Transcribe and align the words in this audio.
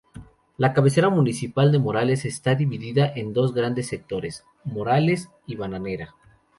La 0.57 0.73
cabecera 0.73 1.11
municipal 1.11 1.71
de 1.71 1.77
Morales 1.77 2.25
está 2.25 2.55
dividida 2.55 3.05
en 3.15 3.33
dos 3.33 3.53
grandes 3.53 3.85
sectores: 3.89 4.45
Morales 4.63 5.29
y 5.45 5.53
Bananera. 5.57 6.15